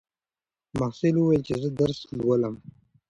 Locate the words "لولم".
2.19-2.55